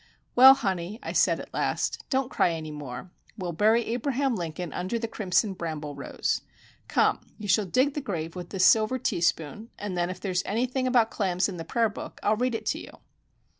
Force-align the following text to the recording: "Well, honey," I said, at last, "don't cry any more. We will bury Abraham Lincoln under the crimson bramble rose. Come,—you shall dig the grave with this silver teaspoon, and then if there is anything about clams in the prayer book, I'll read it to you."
"Well, 0.35 0.55
honey," 0.55 0.97
I 1.03 1.11
said, 1.11 1.39
at 1.39 1.53
last, 1.53 2.03
"don't 2.09 2.31
cry 2.31 2.53
any 2.53 2.71
more. 2.71 3.11
We 3.37 3.45
will 3.45 3.51
bury 3.53 3.85
Abraham 3.85 4.35
Lincoln 4.35 4.73
under 4.73 4.97
the 4.97 5.07
crimson 5.07 5.53
bramble 5.53 5.93
rose. 5.93 6.41
Come,—you 6.87 7.47
shall 7.47 7.65
dig 7.67 7.93
the 7.93 8.01
grave 8.01 8.35
with 8.35 8.49
this 8.49 8.65
silver 8.65 8.97
teaspoon, 8.97 9.69
and 9.77 9.95
then 9.95 10.09
if 10.09 10.19
there 10.19 10.31
is 10.31 10.41
anything 10.43 10.87
about 10.87 11.11
clams 11.11 11.47
in 11.47 11.57
the 11.57 11.63
prayer 11.65 11.87
book, 11.87 12.19
I'll 12.23 12.35
read 12.35 12.55
it 12.55 12.65
to 12.65 12.79
you." 12.79 12.93